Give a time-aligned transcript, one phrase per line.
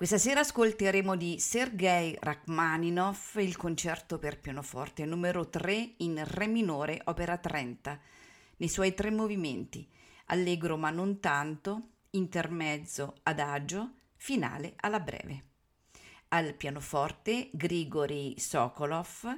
[0.00, 7.02] Questa sera ascolteremo di Sergei Rachmaninov il concerto per pianoforte numero 3 in Re minore,
[7.04, 8.00] opera 30,
[8.56, 9.86] nei suoi tre movimenti,
[10.28, 15.44] allegro ma non tanto, intermezzo, adagio, finale alla breve.
[16.28, 19.28] Al pianoforte Grigori Sokolov,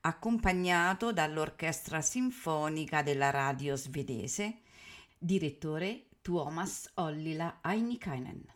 [0.00, 4.60] accompagnato dall'Orchestra Sinfonica della radio svedese,
[5.18, 8.55] direttore Tuomas Ollila Ainikainen.